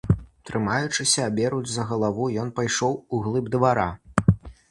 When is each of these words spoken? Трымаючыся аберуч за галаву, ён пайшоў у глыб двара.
Трымаючыся 0.49 1.25
аберуч 1.31 1.67
за 1.73 1.83
галаву, 1.91 2.25
ён 2.43 2.49
пайшоў 2.59 2.93
у 3.15 3.21
глыб 3.27 3.53
двара. 3.57 3.87